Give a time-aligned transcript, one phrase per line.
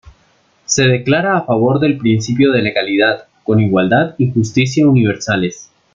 [0.65, 5.69] Se declara a favor del principio de legalidad, con igualdad y justicia universales.